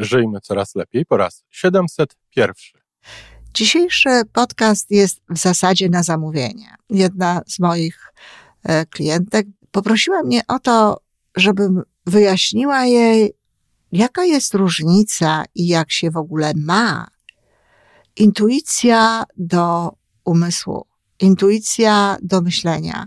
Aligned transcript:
Żyjmy 0.00 0.40
coraz 0.40 0.74
lepiej 0.74 1.06
po 1.06 1.16
raz 1.16 1.44
701. 1.50 2.54
Dzisiejszy 3.54 4.22
podcast 4.32 4.90
jest 4.90 5.20
w 5.30 5.38
zasadzie 5.38 5.88
na 5.88 6.02
zamówienie. 6.02 6.74
Jedna 6.90 7.42
z 7.46 7.58
moich 7.58 8.12
e, 8.64 8.86
klientek 8.86 9.46
poprosiła 9.70 10.22
mnie 10.22 10.40
o 10.48 10.58
to, 10.58 11.00
żebym 11.36 11.82
wyjaśniła 12.06 12.84
jej, 12.84 13.32
jaka 13.92 14.24
jest 14.24 14.54
różnica 14.54 15.44
i 15.54 15.66
jak 15.66 15.92
się 15.92 16.10
w 16.10 16.16
ogóle 16.16 16.52
ma 16.56 17.06
intuicja 18.16 19.24
do 19.36 19.92
umysłu, 20.24 20.86
intuicja 21.20 22.16
do 22.22 22.40
myślenia. 22.40 23.06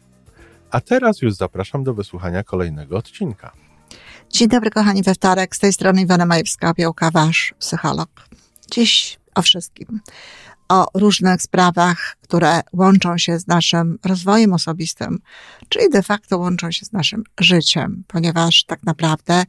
A 0.71 0.81
teraz 0.81 1.21
już 1.21 1.33
zapraszam 1.33 1.83
do 1.83 1.93
wysłuchania 1.93 2.43
kolejnego 2.43 2.97
odcinka. 2.97 3.51
Dzień 4.29 4.47
dobry, 4.47 4.69
kochani 4.69 5.03
we 5.03 5.13
wtorek. 5.13 5.55
Z 5.55 5.59
tej 5.59 5.73
strony 5.73 6.01
Iwona 6.01 6.25
Majewska-Opiełka, 6.25 7.11
wasz 7.11 7.53
psycholog. 7.59 8.09
Dziś 8.71 9.19
o 9.35 9.41
wszystkim. 9.41 10.01
O 10.69 10.87
różnych 10.93 11.41
sprawach, 11.41 12.17
które 12.21 12.61
łączą 12.73 13.17
się 13.17 13.39
z 13.39 13.47
naszym 13.47 13.99
rozwojem 14.05 14.53
osobistym, 14.53 15.19
czyli 15.69 15.89
de 15.89 16.03
facto 16.03 16.37
łączą 16.37 16.71
się 16.71 16.85
z 16.85 16.91
naszym 16.91 17.23
życiem, 17.39 18.03
ponieważ 18.07 18.63
tak 18.63 18.83
naprawdę 18.83 19.43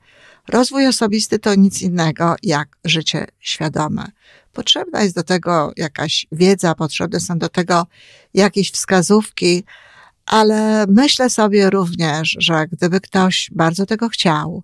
rozwój 0.49 0.87
osobisty 0.87 1.39
to 1.39 1.55
nic 1.55 1.83
innego 1.83 2.37
jak 2.43 2.69
życie 2.85 3.27
świadome. 3.41 4.07
Potrzebna 4.53 5.03
jest 5.03 5.15
do 5.15 5.23
tego 5.23 5.73
jakaś 5.77 6.27
wiedza, 6.33 6.75
potrzebne 6.75 7.21
są 7.21 7.39
do 7.39 7.49
tego 7.49 7.87
jakieś 8.35 8.71
wskazówki, 8.71 9.65
ale 10.27 10.87
myślę 10.89 11.31
sobie 11.31 11.71
również, 11.71 12.37
że 12.39 12.67
gdyby 12.73 13.01
ktoś 13.01 13.51
bardzo 13.53 13.87
tego 13.87 14.09
chciał 14.09 14.63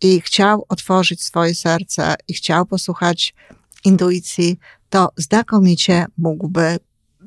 i 0.00 0.20
chciał 0.20 0.64
otworzyć 0.68 1.22
swoje 1.22 1.54
serce 1.54 2.14
i 2.28 2.34
chciał 2.34 2.66
posłuchać 2.66 3.34
intuicji, 3.84 4.58
to 4.90 5.12
znakomicie 5.16 6.06
mógłby 6.18 6.78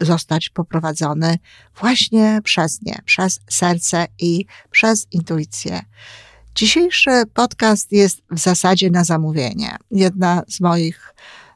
zostać 0.01 0.49
poprowadzony 0.49 1.37
właśnie 1.79 2.39
przez 2.43 2.81
nie, 2.81 2.99
przez 3.05 3.39
serce 3.49 4.05
i 4.19 4.45
przez 4.71 5.07
intuicję. 5.11 5.81
Dzisiejszy 6.55 7.23
podcast 7.33 7.91
jest 7.91 8.21
w 8.31 8.39
zasadzie 8.39 8.89
na 8.89 9.03
zamówienie. 9.03 9.75
Jedna 9.91 10.43
z 10.47 10.59
moich 10.61 11.15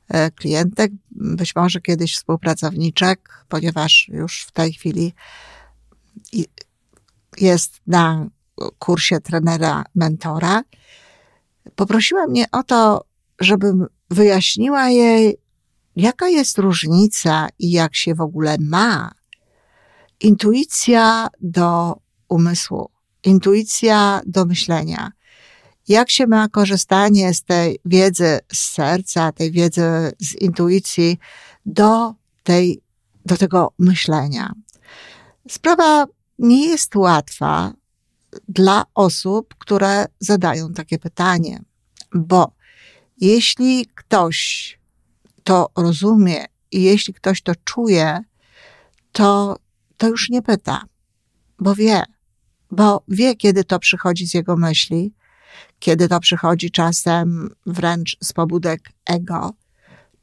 e, 0.10 0.32
klientek, 0.32 0.92
być 1.12 1.56
może 1.56 1.82
kiedyś 1.82 2.16
współpracowniczek, 2.16 3.46
ponieważ 3.50 4.08
już 4.14 4.46
w 4.48 4.52
tej 4.52 4.74
chwili 4.74 5.14
jest 7.38 7.82
na 7.88 8.30
kursie 8.80 9.20
trenera 9.20 9.84
mentora, 9.96 10.64
poprosiła 11.76 12.28
mnie 12.28 12.46
o 12.52 12.64
to, 12.64 13.06
żebym 13.40 13.86
wyjaśniła 14.10 14.90
jej, 14.90 15.38
jaka 15.96 16.28
jest 16.28 16.58
różnica 16.58 17.48
i 17.60 17.72
jak 17.72 17.96
się 17.96 18.16
w 18.16 18.22
ogóle 18.22 18.58
ma 18.60 19.12
intuicja 20.20 21.28
do 21.42 21.96
umysłu, 22.30 22.90
intuicja 23.24 24.22
do 24.26 24.46
myślenia. 24.46 25.12
Jak 25.88 26.10
się 26.10 26.28
ma 26.28 26.48
korzystanie 26.50 27.34
z 27.34 27.44
tej 27.44 27.80
wiedzy 27.86 28.40
z 28.54 28.58
serca, 28.58 29.32
tej 29.32 29.52
wiedzy 29.52 30.12
z 30.20 30.36
intuicji 30.42 31.20
do 31.66 32.14
tej, 32.44 32.82
do 33.26 33.38
tego 33.38 33.74
myślenia. 33.80 34.54
Sprawa 35.50 36.06
nie 36.40 36.68
jest 36.68 36.96
łatwa 36.96 37.74
dla 38.48 38.84
osób, 38.94 39.56
które 39.58 40.06
zadają 40.20 40.74
takie 40.74 41.00
pytanie, 41.00 41.62
bo 42.14 42.52
jeśli 43.18 43.86
ktoś 43.96 44.80
to 45.44 45.70
rozumie 45.76 46.46
i 46.72 46.84
jeśli 46.84 47.14
ktoś 47.14 47.42
to 47.42 47.54
czuje, 47.64 48.20
to, 49.12 49.58
to 49.98 50.08
już 50.08 50.30
nie 50.30 50.42
pyta, 50.42 50.84
bo 51.60 51.76
wie, 51.76 52.04
bo 52.72 53.04
wie, 53.08 53.36
kiedy 53.36 53.64
to 53.64 53.80
przychodzi 53.80 54.28
z 54.28 54.34
jego 54.34 54.58
myśli, 54.58 55.14
kiedy 55.80 56.08
to 56.08 56.20
przychodzi 56.20 56.72
czasem 56.72 57.50
wręcz 57.66 58.18
z 58.24 58.34
pobudek 58.34 58.92
ego, 59.06 59.54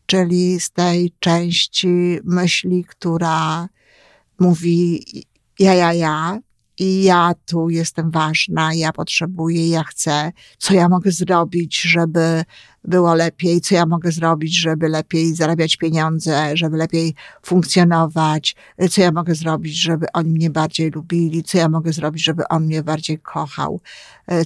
czyli 0.06 0.60
z 0.60 0.70
tej 0.70 1.14
części 1.20 2.18
myśli, 2.24 2.84
która 2.84 3.68
mówi 4.38 5.04
ja, 5.58 5.74
ja, 5.74 5.92
ja, 5.92 6.38
i 6.78 7.02
ja 7.02 7.32
tu 7.46 7.70
jestem 7.70 8.10
ważna, 8.10 8.74
ja 8.74 8.92
potrzebuję, 8.92 9.68
ja 9.68 9.84
chcę, 9.84 10.32
co 10.58 10.74
ja 10.74 10.88
mogę 10.88 11.10
zrobić, 11.10 11.80
żeby 11.80 12.44
było 12.84 13.14
lepiej, 13.14 13.60
co 13.60 13.74
ja 13.74 13.86
mogę 13.86 14.12
zrobić, 14.12 14.60
żeby 14.60 14.88
lepiej 14.88 15.34
zarabiać 15.34 15.76
pieniądze, 15.76 16.56
żeby 16.56 16.76
lepiej 16.76 17.14
funkcjonować, 17.42 18.56
co 18.90 19.00
ja 19.00 19.12
mogę 19.12 19.34
zrobić, 19.34 19.80
żeby 19.80 20.06
oni 20.12 20.30
mnie 20.30 20.50
bardziej 20.50 20.90
lubili, 20.90 21.42
co 21.42 21.58
ja 21.58 21.68
mogę 21.68 21.92
zrobić, 21.92 22.24
żeby 22.24 22.48
on 22.48 22.64
mnie 22.64 22.82
bardziej 22.82 23.18
kochał, 23.18 23.80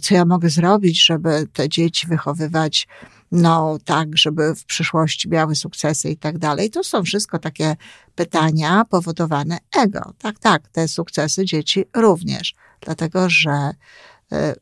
co 0.02 0.14
ja 0.14 0.24
mogę 0.24 0.50
zrobić, 0.50 1.04
żeby 1.06 1.46
te 1.52 1.68
dzieci 1.68 2.06
wychowywać 2.06 2.88
no 3.32 3.78
tak, 3.84 4.16
żeby 4.16 4.54
w 4.54 4.64
przyszłości 4.64 5.28
miały 5.28 5.56
sukcesy 5.56 6.10
i 6.10 6.16
tak 6.16 6.38
dalej. 6.38 6.70
To 6.70 6.84
są 6.84 7.02
wszystko 7.02 7.38
takie 7.38 7.76
pytania 8.14 8.84
powodowane 8.84 9.58
ego. 9.76 10.12
Tak, 10.18 10.38
tak, 10.38 10.68
te 10.68 10.88
sukcesy 10.88 11.44
dzieci 11.44 11.84
również, 11.96 12.54
dlatego 12.80 13.30
że 13.30 13.70
e, 14.32 14.54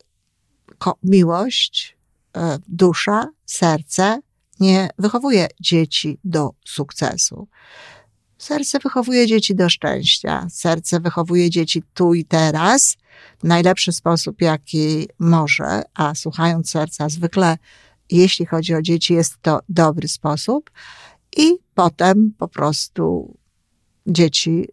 miłość, 1.02 1.96
e, 2.36 2.58
dusza, 2.68 3.28
serce 3.46 4.20
nie 4.60 4.90
wychowuje 4.98 5.48
dzieci 5.60 6.18
do 6.24 6.50
sukcesu. 6.64 7.48
Serce 8.38 8.78
wychowuje 8.78 9.26
dzieci 9.26 9.54
do 9.54 9.68
szczęścia. 9.68 10.46
Serce 10.50 11.00
wychowuje 11.00 11.50
dzieci 11.50 11.82
tu 11.94 12.14
i 12.14 12.24
teraz 12.24 12.96
w 13.38 13.44
najlepszy 13.44 13.92
sposób, 13.92 14.40
jaki 14.40 15.08
może, 15.18 15.82
a 15.94 16.14
słuchając 16.14 16.70
serca 16.70 17.08
zwykle 17.08 17.56
jeśli 18.10 18.46
chodzi 18.46 18.74
o 18.74 18.82
dzieci, 18.82 19.14
jest 19.14 19.34
to 19.42 19.60
dobry 19.68 20.08
sposób. 20.08 20.70
I 21.36 21.52
potem 21.74 22.32
po 22.38 22.48
prostu 22.48 23.34
dzieci 24.06 24.68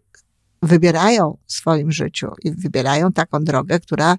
wybierają 0.62 1.38
w 1.46 1.52
swoim 1.52 1.92
życiu 1.92 2.28
i 2.44 2.50
wybierają 2.50 3.12
taką 3.12 3.44
drogę, 3.44 3.80
która 3.80 4.16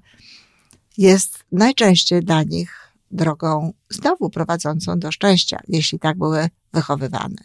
jest 0.97 1.43
najczęściej 1.51 2.21
dla 2.21 2.43
nich 2.43 2.93
drogą 3.11 3.73
znowu 3.89 4.29
prowadzącą 4.29 4.99
do 4.99 5.11
szczęścia, 5.11 5.59
jeśli 5.67 5.99
tak 5.99 6.17
były 6.17 6.47
wychowywane. 6.73 7.35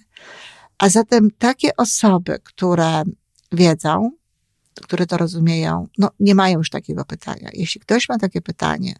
A 0.79 0.89
zatem 0.89 1.31
takie 1.39 1.77
osoby, 1.77 2.39
które 2.45 3.03
wiedzą, 3.53 4.11
które 4.83 5.07
to 5.07 5.17
rozumieją, 5.17 5.87
no 5.99 6.11
nie 6.21 6.35
mają 6.35 6.59
już 6.59 6.71
takiego 6.71 7.05
pytania. 7.05 7.51
Jeśli 7.53 7.81
ktoś 7.81 8.09
ma 8.09 8.19
takie 8.19 8.41
pytanie, 8.41 8.95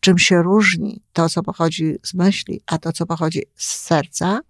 czym 0.00 0.18
się 0.18 0.42
różni 0.42 1.02
to, 1.12 1.28
co 1.28 1.42
pochodzi 1.42 1.94
z 2.02 2.14
myśli, 2.14 2.60
a 2.66 2.78
to, 2.78 2.92
co 2.92 3.06
pochodzi 3.06 3.42
z 3.56 3.66
serca, 3.66 4.40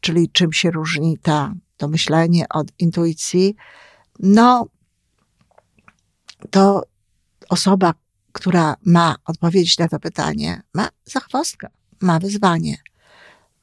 czyli 0.00 0.30
czym 0.30 0.52
się 0.52 0.70
różni 0.70 1.18
ta, 1.18 1.54
to 1.76 1.88
myślenie 1.88 2.46
od 2.48 2.68
intuicji, 2.78 3.56
no 4.20 4.66
to 6.50 6.82
osoba, 7.48 7.94
która 8.32 8.76
ma 8.84 9.16
odpowiedzieć 9.24 9.78
na 9.78 9.88
to 9.88 9.98
pytanie, 9.98 10.62
ma 10.74 10.88
zachwostkę, 11.04 11.68
ma 12.00 12.18
wyzwanie. 12.18 12.78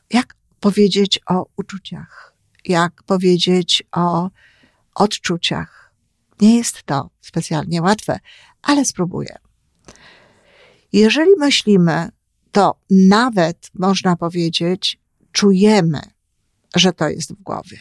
Jak 0.10 0.36
powiedzieć 0.60 1.20
o 1.28 1.46
uczuciach? 1.58 2.34
Jak 2.66 3.04
powiedzieć 3.04 3.84
o 3.92 4.30
odczuciach? 4.96 5.94
Nie 6.42 6.58
jest 6.58 6.84
to 6.84 7.10
specjalnie 7.22 7.82
łatwe, 7.82 8.20
ale 8.62 8.86
spróbuję. 8.86 9.36
Jeżeli 10.94 11.32
myślimy, 11.38 12.10
to 12.52 12.80
nawet 12.90 13.70
można 13.74 14.16
powiedzieć, 14.16 15.00
czujemy, 15.32 16.02
że 16.76 16.94
to 16.94 17.10
jest 17.10 17.34
w 17.34 17.44
głowie. 17.44 17.80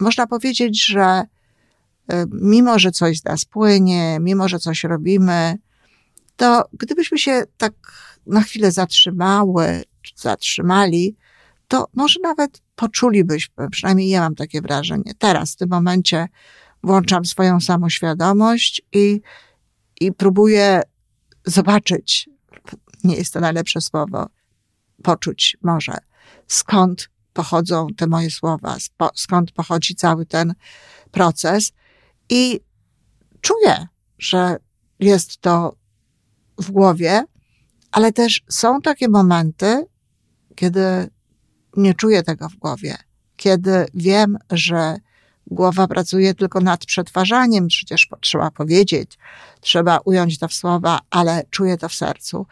Można 0.00 0.26
powiedzieć, 0.26 0.86
że 0.86 1.22
mimo 2.32 2.78
że 2.78 2.90
coś 2.90 3.18
z 3.18 3.24
nas 3.24 3.44
płynie, 3.44 4.18
mimo 4.20 4.48
że 4.48 4.58
coś 4.58 4.84
robimy, 4.84 5.58
to 6.36 6.64
gdybyśmy 6.72 7.18
się 7.18 7.42
tak 7.56 7.72
na 8.26 8.40
chwilę 8.40 8.72
zatrzymały, 8.72 9.82
zatrzymali, 10.16 11.16
to 11.68 11.88
może 11.94 12.20
nawet 12.22 12.62
poczulibyśmy, 12.76 13.70
przynajmniej 13.70 14.08
ja 14.08 14.20
mam 14.20 14.34
takie 14.34 14.60
wrażenie. 14.60 15.12
Teraz, 15.18 15.52
w 15.52 15.56
tym 15.56 15.68
momencie, 15.68 16.28
włączam 16.82 17.24
swoją 17.24 17.60
samoświadomość 17.60 18.82
i, 18.92 19.20
i 20.00 20.12
próbuję 20.12 20.82
zobaczyć, 21.48 22.28
nie 23.04 23.16
jest 23.16 23.32
to 23.32 23.40
najlepsze 23.40 23.80
słowo, 23.80 24.26
poczuć 25.02 25.56
może, 25.62 25.92
skąd 26.46 27.10
pochodzą 27.32 27.86
te 27.96 28.06
moje 28.06 28.30
słowa, 28.30 28.76
skąd 29.14 29.52
pochodzi 29.52 29.94
cały 29.94 30.26
ten 30.26 30.54
proces. 31.10 31.72
I 32.28 32.60
czuję, 33.40 33.86
że 34.18 34.56
jest 35.00 35.38
to 35.38 35.76
w 36.58 36.70
głowie, 36.70 37.24
ale 37.90 38.12
też 38.12 38.44
są 38.48 38.80
takie 38.80 39.08
momenty, 39.08 39.84
kiedy 40.54 41.10
nie 41.76 41.94
czuję 41.94 42.22
tego 42.22 42.48
w 42.48 42.56
głowie, 42.56 42.96
kiedy 43.36 43.86
wiem, 43.94 44.38
że 44.50 44.96
głowa 45.50 45.88
pracuje 45.88 46.34
tylko 46.34 46.60
nad 46.60 46.86
przetwarzaniem, 46.86 47.68
przecież 47.68 48.08
trzeba 48.20 48.50
powiedzieć, 48.50 49.18
trzeba 49.60 49.98
ująć 49.98 50.38
to 50.38 50.48
w 50.48 50.54
słowa, 50.54 51.00
ale 51.10 51.42
czuję 51.50 51.76
to 51.76 51.88
w 51.88 51.94
sercu. 51.94 52.46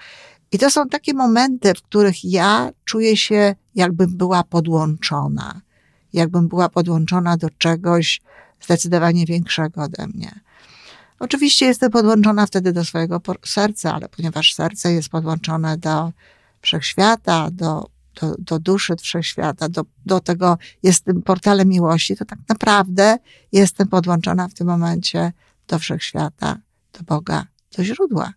I 0.53 0.59
to 0.59 0.71
są 0.71 0.89
takie 0.89 1.15
momenty, 1.15 1.75
w 1.75 1.83
których 1.83 2.25
ja 2.25 2.71
czuję 2.85 3.17
się, 3.17 3.55
jakbym 3.75 4.17
była 4.17 4.45
podłączona, 4.45 5.61
jakbym 6.13 6.49
była 6.49 6.69
podłączona 6.69 7.37
do 7.37 7.51
czegoś 7.59 8.21
zdecydowanie 8.61 9.27
większego 9.27 9.83
ode 9.83 10.07
mnie. 10.07 10.41
Oczywiście 11.19 11.67
jestem 11.67 11.91
podłączona 11.91 12.47
wtedy 12.47 12.73
do 12.73 12.85
swojego 12.85 13.21
serca, 13.45 13.95
ale 13.95 14.09
ponieważ 14.09 14.55
serce 14.55 14.93
jest 14.93 15.09
podłączone 15.09 15.79
do 15.79 16.13
wszechświata, 16.61 17.49
do, 17.53 17.87
do, 18.21 18.35
do 18.39 18.59
duszy 18.59 18.97
wszechświata, 18.97 19.69
do, 19.69 19.85
do 20.07 20.21
tego 20.21 20.59
jest 20.83 21.05
tym 21.05 21.23
portalem 21.23 21.69
miłości, 21.69 22.17
to 22.17 22.25
tak 22.25 22.39
naprawdę 22.49 23.17
jestem 23.53 23.89
podłączona 23.89 24.49
w 24.49 24.55
tym 24.55 24.67
momencie 24.67 25.33
do 25.69 25.79
wszechświata, 25.79 26.59
do 26.93 27.03
Boga, 27.03 27.47
do 27.77 27.85
źródła. 27.85 28.33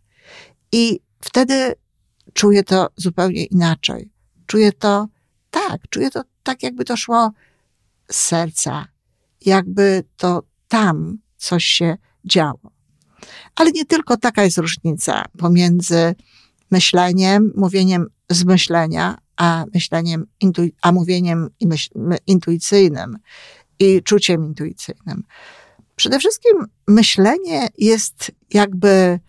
I 0.72 1.00
wtedy 1.22 1.76
czuję 2.34 2.64
to 2.64 2.90
zupełnie 2.96 3.46
inaczej. 3.46 4.12
Czuję 4.46 4.72
to 4.72 5.08
tak, 5.52 5.82
czuję 5.90 6.12
to 6.12 6.24
tak, 6.44 6.64
jakby 6.64 6.86
to 6.86 6.98
szło 6.98 7.32
z 8.12 8.16
serca, 8.16 8.88
jakby 9.46 10.04
to 10.18 10.44
tam 10.68 11.18
coś 11.38 11.66
się 11.66 11.98
działo. 12.26 12.72
Ale 13.56 13.72
nie 13.72 13.86
tylko 13.86 14.18
taka 14.18 14.44
jest 14.44 14.58
różnica 14.58 15.26
pomiędzy 15.38 16.16
myśleniem, 16.72 17.52
mówieniem 17.56 18.08
z 18.30 18.44
myślenia, 18.44 19.18
a 19.40 19.66
myśleniem, 19.74 20.26
a 20.82 20.92
mówieniem 20.92 21.50
intuicyjnym 22.28 23.18
i 23.80 24.04
czuciem 24.04 24.46
intuicyjnym. 24.46 25.24
Przede 25.96 26.20
wszystkim 26.20 26.54
myślenie 26.88 27.68
jest 27.78 28.32
jakby, 28.54 29.20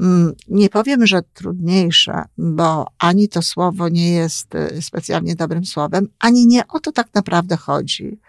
mm, 0.00 0.32
nie 0.48 0.68
powiem, 0.68 1.06
że 1.06 1.22
trudniejsze, 1.34 2.24
bo 2.38 2.86
ani 2.98 3.28
to 3.28 3.42
słowo 3.42 3.88
nie 3.88 4.12
jest 4.12 4.54
y, 4.54 4.82
specjalnie 4.82 5.36
dobrym 5.36 5.64
słowem, 5.64 6.08
ani 6.18 6.46
nie 6.46 6.66
o 6.68 6.80
to 6.80 6.92
tak 6.92 7.14
naprawdę 7.14 7.56
chodzi. 7.56 8.20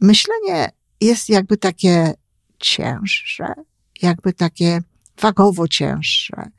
Myślenie 0.00 0.70
jest 1.00 1.28
jakby 1.28 1.56
takie 1.56 2.14
cięższe, 2.58 3.54
jakby 4.02 4.32
takie 4.32 4.80
wagowo 5.20 5.68
cięższe, 5.68 6.50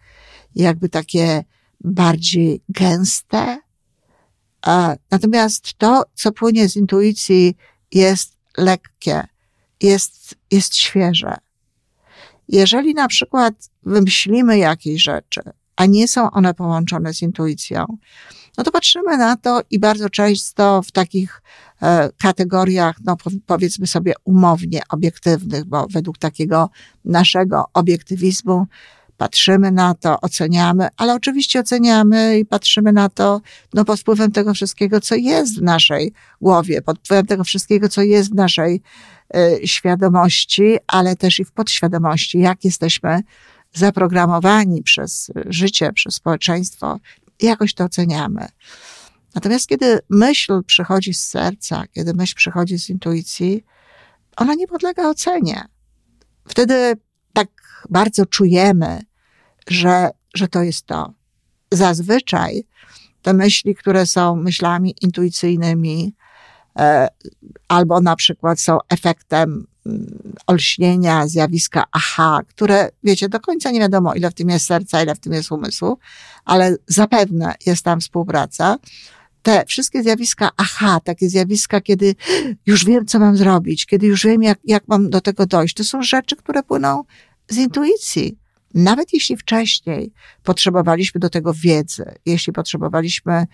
jakby 0.56 0.90
takie 0.90 1.44
bardziej 1.84 2.64
gęste. 2.70 3.63
Natomiast 5.12 5.74
to, 5.78 6.04
co 6.14 6.32
płynie 6.32 6.70
z 6.70 6.76
intuicji, 6.76 7.58
jest 7.92 8.38
lekkie, 8.58 9.24
jest, 9.82 10.36
jest 10.52 10.76
świeże. 10.76 11.38
Jeżeli 12.48 12.94
na 12.94 13.08
przykład 13.08 13.54
wymyślimy 13.84 14.58
jakieś 14.58 15.04
rzeczy, 15.04 15.42
a 15.76 15.86
nie 15.86 16.08
są 16.08 16.32
one 16.32 16.54
połączone 16.54 17.14
z 17.14 17.22
intuicją, 17.22 17.86
no 18.58 18.64
to 18.64 18.72
patrzymy 18.72 19.18
na 19.18 19.38
to 19.38 19.62
i 19.72 19.80
bardzo 19.80 20.10
często 20.10 20.82
w 20.82 20.92
takich 20.92 21.42
e, 21.82 22.10
kategoriach, 22.22 22.96
no 23.06 23.18
powiedzmy 23.46 23.88
sobie 23.88 24.14
umownie 24.24 24.82
obiektywnych, 24.90 25.66
bo 25.66 25.88
według 25.90 26.18
takiego 26.18 26.70
naszego 27.06 27.66
obiektywizmu 27.74 28.68
patrzymy 29.24 29.72
na 29.72 29.94
to, 29.94 30.22
oceniamy, 30.22 30.88
ale 30.98 31.14
oczywiście 31.16 31.60
oceniamy 31.60 32.40
i 32.40 32.46
patrzymy 32.46 32.92
na 32.92 33.10
to, 33.10 33.42
no 33.74 33.86
pod 33.86 34.00
wpływem 34.00 34.32
tego 34.32 34.54
wszystkiego, 34.54 35.02
co 35.02 35.16
jest 35.16 35.60
w 35.60 35.62
naszej 35.62 36.14
głowie, 36.42 36.82
pod 36.82 37.00
wpływem 37.00 37.26
tego 37.26 37.44
wszystkiego, 37.44 37.90
co 37.90 38.02
jest 38.02 38.32
w 38.32 38.36
naszej 38.36 38.82
y, 39.36 39.68
świadomości, 39.68 40.78
ale 40.88 41.16
też 41.16 41.40
i 41.40 41.46
w 41.46 41.52
podświadomości, 41.52 42.40
jak 42.40 42.66
jesteśmy 42.66 43.22
zaprogramowani 43.74 44.84
przez 44.84 45.32
życie, 45.46 45.94
przez 45.94 46.16
społeczeństwo, 46.16 47.00
jakoś 47.42 47.74
to 47.74 47.84
oceniamy. 47.84 48.48
Natomiast 49.36 49.68
kiedy 49.68 50.00
myśl 50.10 50.64
przychodzi 50.64 51.14
z 51.14 51.28
serca, 51.28 51.84
kiedy 51.92 52.14
myśl 52.14 52.36
przychodzi 52.36 52.80
z 52.80 52.90
intuicji, 52.90 53.64
ona 54.38 54.54
nie 54.54 54.68
podlega 54.68 55.10
ocenie. 55.10 55.66
Wtedy 56.48 56.94
tak 57.34 57.48
bardzo 57.90 58.26
czujemy, 58.26 59.02
że, 59.68 60.10
że 60.34 60.48
to 60.48 60.64
jest 60.64 60.86
to. 60.86 61.14
Zazwyczaj 61.72 62.64
te 63.22 63.34
myśli, 63.34 63.76
które 63.76 64.06
są 64.06 64.36
myślami 64.36 64.96
intuicyjnymi, 65.02 66.14
e, 66.80 67.08
albo 67.68 68.02
na 68.02 68.16
przykład 68.16 68.60
są 68.60 68.78
efektem 68.90 69.68
mm, 69.86 70.34
olśnienia, 70.48 71.28
zjawiska 71.28 71.84
aha, 71.92 72.42
które, 72.48 72.90
wiecie, 73.04 73.30
do 73.30 73.40
końca 73.40 73.72
nie 73.72 73.80
wiadomo, 73.80 74.14
ile 74.14 74.32
w 74.32 74.34
tym 74.34 74.50
jest 74.50 74.66
serca, 74.66 75.04
ile 75.04 75.16
w 75.16 75.20
tym 75.20 75.34
jest 75.34 75.52
umysłu, 75.52 75.98
ale 76.46 76.76
zapewne 76.88 77.54
jest 77.66 77.84
tam 77.84 78.02
współpraca. 78.02 78.78
Te 79.44 79.66
wszystkie 79.66 80.04
zjawiska 80.04 80.50
aha, 80.58 81.00
takie 81.04 81.30
zjawiska, 81.30 81.82
kiedy 81.82 82.16
już 82.66 82.86
wiem, 82.86 83.06
co 83.06 83.20
mam 83.20 83.38
zrobić, 83.38 83.86
kiedy 83.86 84.08
już 84.08 84.24
wiem, 84.24 84.44
jak, 84.44 84.60
jak 84.64 84.88
mam 84.88 85.10
do 85.10 85.22
tego 85.22 85.46
dojść, 85.46 85.76
to 85.76 85.84
są 85.84 86.04
rzeczy, 86.04 86.36
które 86.36 86.64
płyną 86.64 87.04
z 87.50 87.58
intuicji. 87.58 88.43
Nawet 88.74 89.14
jeśli 89.14 89.38
wcześniej 89.38 90.14
potrzebowaliśmy 90.44 91.20
do 91.20 91.30
tego 91.30 91.54
wiedzy, 91.54 92.16
jeśli 92.26 92.54
potrzebowaliśmy 92.54 93.48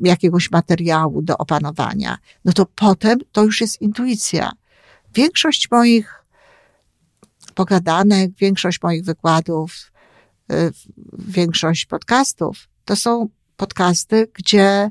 jakiegoś 0.00 0.50
materiału 0.50 1.22
do 1.22 1.38
opanowania, 1.38 2.18
no 2.44 2.52
to 2.52 2.66
potem 2.66 3.18
to 3.32 3.44
już 3.44 3.60
jest 3.60 3.80
intuicja. 3.80 4.52
Większość 5.14 5.70
moich 5.70 6.24
pogadanek, 7.54 8.30
większość 8.38 8.82
moich 8.82 9.04
wykładów, 9.04 9.92
y, 10.52 10.72
większość 11.18 11.86
podcastów 11.86 12.68
to 12.84 12.96
są 12.96 13.28
podcasty, 13.56 14.28
gdzie 14.34 14.90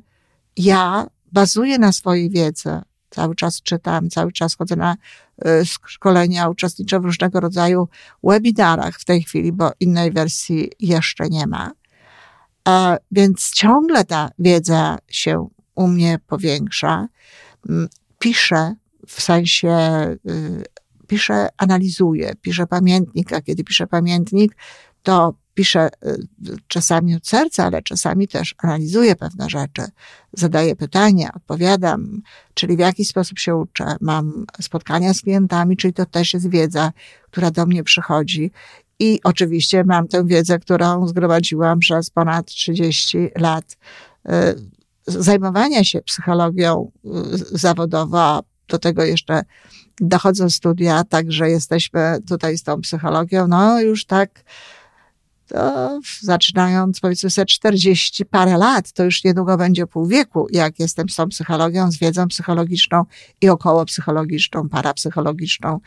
ja 0.57 1.07
bazuję 1.31 1.77
na 1.77 1.91
swojej 1.91 2.29
wiedzy, 2.29 2.81
Cały 3.09 3.35
czas 3.35 3.61
czytam, 3.61 4.09
cały 4.09 4.31
czas 4.31 4.55
chodzę 4.55 4.75
na 4.75 4.95
szkolenia, 5.85 6.49
uczestniczę 6.49 6.99
w 6.99 7.05
różnego 7.05 7.39
rodzaju 7.39 7.87
webinarach 8.23 8.99
w 8.99 9.05
tej 9.05 9.23
chwili, 9.23 9.51
bo 9.51 9.71
innej 9.79 10.11
wersji 10.11 10.71
jeszcze 10.79 11.29
nie 11.29 11.47
ma. 11.47 11.71
Więc 13.11 13.51
ciągle 13.51 14.05
ta 14.05 14.29
wiedza 14.39 14.97
się 15.07 15.47
u 15.75 15.87
mnie 15.87 16.19
powiększa. 16.27 17.07
Mm, 17.69 17.87
piszę 18.19 18.75
w 19.07 19.21
sensie, 19.21 19.69
y, 20.29 20.63
piszę, 21.07 21.47
analizuję, 21.57 22.33
piszę 22.41 22.67
pamiętnik, 22.67 23.33
a 23.33 23.41
kiedy 23.41 23.63
piszę 23.63 23.87
pamiętnik, 23.87 24.55
to 25.07 25.33
piszę 25.53 25.89
y, 26.05 26.57
czasami 26.67 27.15
od 27.15 27.27
serca, 27.27 27.65
ale 27.65 27.81
czasami 27.81 28.27
też 28.27 28.55
analizuję 28.57 29.15
pewne 29.15 29.49
rzeczy, 29.49 29.81
zadaję 30.33 30.75
pytania, 30.75 31.29
odpowiadam, 31.35 32.21
czyli 32.53 32.77
w 32.77 32.79
jaki 32.79 33.05
sposób 33.05 33.39
się 33.39 33.55
uczę. 33.55 33.85
Mam 34.01 34.45
spotkania 34.61 35.13
z 35.13 35.21
klientami, 35.21 35.77
czyli 35.77 35.93
to 35.93 36.05
też 36.05 36.33
jest 36.33 36.49
wiedza, 36.49 36.91
która 37.31 37.51
do 37.51 37.65
mnie 37.65 37.83
przychodzi. 37.83 38.51
I 38.99 39.19
oczywiście 39.23 39.83
mam 39.83 40.07
tę 40.07 40.25
wiedzę, 40.25 40.59
którą 40.59 41.07
zgromadziłam 41.07 41.79
przez 41.79 42.09
ponad 42.09 42.45
30 42.45 43.17
lat 43.35 43.77
y, 44.25 44.31
zajmowania 45.05 45.83
się 45.83 46.01
psychologią 46.01 46.91
y, 47.05 47.09
zawodowo, 47.57 48.43
do 48.67 48.79
tego 48.79 49.03
jeszcze 49.03 49.41
dochodzą 50.01 50.49
studia, 50.49 51.03
także 51.03 51.49
jesteśmy 51.49 52.17
tutaj 52.27 52.57
z 52.57 52.63
tą 52.63 52.81
psychologią, 52.81 53.47
no 53.47 53.81
już 53.81 54.05
tak 54.05 54.43
to 55.47 55.99
zaczynając 56.21 56.99
powiedzmy 56.99 57.29
sobie 57.29 57.45
40 57.45 58.25
parę 58.25 58.57
lat, 58.57 58.91
to 58.91 59.03
już 59.03 59.23
niedługo 59.23 59.57
będzie 59.57 59.87
pół 59.87 60.07
wieku, 60.07 60.47
jak 60.51 60.79
jestem 60.79 61.09
z 61.09 61.15
tą 61.15 61.29
psychologią, 61.29 61.91
z 61.91 61.97
wiedzą 61.97 62.27
psychologiczną 62.27 63.05
i 63.41 63.49
około 63.49 63.85
psychologiczną, 63.85 64.69
parapsychologiczną 64.69 65.79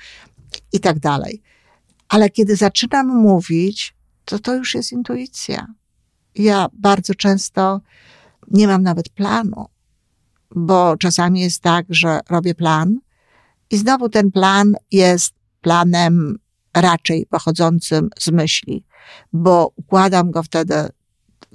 i 0.73 0.81
tak 0.81 0.99
dalej. 0.99 1.43
Ale 2.09 2.31
kiedy 2.31 2.57
zaczynam 2.57 3.07
mówić, 3.07 3.95
to 4.25 4.39
to 4.39 4.55
już 4.55 4.75
jest 4.75 4.93
intuicja. 4.93 5.67
Ja 6.35 6.67
bardzo 6.73 7.15
często 7.15 7.81
nie 8.51 8.67
mam 8.67 8.83
nawet 8.83 9.09
planu, 9.09 9.67
bo 10.55 10.97
czasami 10.97 11.41
jest 11.41 11.63
tak, 11.63 11.87
że 11.89 12.21
robię 12.31 12.55
plan 12.55 12.99
i 13.71 13.77
znowu 13.77 14.09
ten 14.09 14.31
plan 14.31 14.75
jest 14.91 15.35
planem 15.61 16.39
raczej 16.75 17.27
pochodzącym 17.27 18.11
z 18.19 18.29
myśli, 18.29 18.85
bo 19.33 19.73
układam 19.77 20.31
go 20.31 20.43
wtedy 20.43 20.75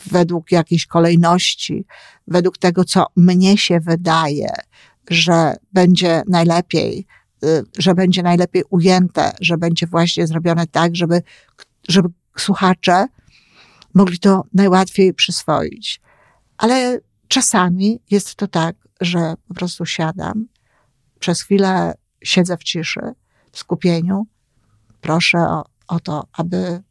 według 0.05 0.51
jakiejś 0.51 0.85
kolejności, 0.85 1.85
według 2.27 2.57
tego, 2.57 2.85
co 2.85 3.05
mnie 3.15 3.57
się 3.57 3.79
wydaje, 3.79 4.49
że 5.09 5.55
będzie 5.73 6.23
najlepiej, 6.27 7.05
y, 7.43 7.63
że 7.77 7.95
będzie 7.95 8.23
najlepiej 8.23 8.63
ujęte, 8.69 9.31
że 9.41 9.57
będzie 9.57 9.87
właśnie 9.87 10.27
zrobione 10.27 10.67
tak, 10.67 10.95
żeby, 10.95 11.21
żeby 11.89 12.09
słuchacze 12.37 13.07
mogli 13.93 14.19
to 14.19 14.43
najłatwiej 14.53 15.13
przyswoić. 15.13 16.01
Ale 16.57 16.99
czasami 17.27 17.99
jest 18.11 18.35
to 18.35 18.47
tak, 18.47 18.75
że 19.01 19.33
po 19.47 19.53
prostu 19.53 19.85
siadam, 19.85 20.47
przez 21.19 21.41
chwilę 21.41 21.93
siedzę 22.23 22.57
w 22.57 22.63
ciszy, 22.63 23.01
w 23.51 23.59
skupieniu, 23.59 24.27
proszę 25.01 25.37
o, 25.37 25.65
o 25.87 25.99
to, 25.99 26.27
aby 26.33 26.83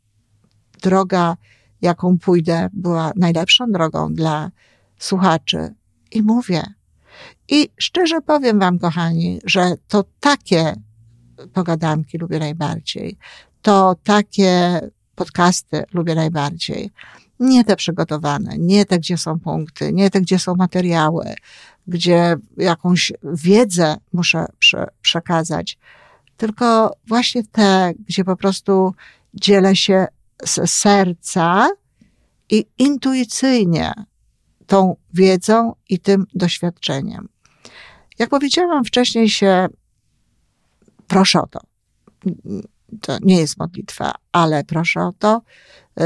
droga, 0.85 1.37
jaką 1.83 2.19
pójdę, 2.19 2.69
była 2.73 3.13
najlepszą 3.17 3.73
drogą 3.73 4.15
dla 4.15 4.51
słuchaczy. 4.99 5.75
I 6.11 6.23
mówię. 6.23 6.63
I 7.49 7.69
szczerze 7.79 8.21
powiem 8.21 8.59
Wam, 8.59 8.79
kochani, 8.79 9.41
że 9.45 9.75
to 9.89 10.05
takie 10.21 10.75
pogadanki 11.53 12.19
lubię 12.19 12.39
najbardziej. 12.39 13.19
To 13.63 13.97
takie 14.05 14.81
podcasty 15.15 15.85
lubię 15.93 16.15
najbardziej. 16.15 16.91
Nie 17.41 17.65
te 17.65 17.77
przygotowane, 17.77 18.59
nie 18.59 18.85
te, 18.85 18.99
gdzie 18.99 19.19
są 19.19 19.41
punkty, 19.41 19.93
nie 19.93 20.11
te, 20.11 20.21
gdzie 20.21 20.39
są 20.39 20.55
materiały, 20.55 21.35
gdzie 21.87 22.37
jakąś 22.57 23.13
wiedzę 23.23 23.97
muszę 24.13 24.47
prze, 24.59 24.87
przekazać, 25.03 25.79
tylko 26.37 26.97
właśnie 27.07 27.43
te, 27.45 27.93
gdzie 28.09 28.25
po 28.25 28.37
prostu 28.37 28.95
dzielę 29.35 29.77
się 29.77 30.07
z 30.45 30.71
serca 30.71 31.69
i 32.51 32.67
intuicyjnie 32.79 33.93
tą 34.67 34.97
wiedzą 35.15 35.75
i 35.89 35.99
tym 35.99 36.27
doświadczeniem. 36.35 37.29
Jak 38.19 38.31
powiedziałam 38.31 38.85
wcześniej 38.85 39.31
się, 39.31 39.67
proszę 41.09 41.43
o 41.43 41.47
to. 41.47 41.61
To 43.01 43.19
nie 43.23 43.41
jest 43.41 43.59
modlitwa, 43.59 44.15
ale 44.33 44.65
proszę 44.65 45.01
o 45.01 45.13
to. 45.19 45.43
Y, 46.01 46.05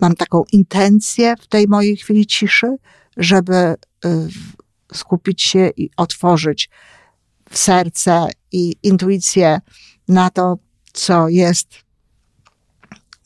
mam 0.00 0.14
taką 0.14 0.44
intencję 0.52 1.34
w 1.40 1.46
tej 1.46 1.68
mojej 1.68 1.96
chwili 1.96 2.26
ciszy, 2.26 2.76
żeby 3.16 3.54
y, 3.54 3.74
skupić 4.94 5.42
się 5.42 5.70
i 5.76 5.90
otworzyć 5.96 6.70
serce 7.50 8.28
i 8.52 8.76
intuicję 8.82 9.60
na 10.08 10.30
to, 10.30 10.58
co 10.92 11.28
jest, 11.28 11.83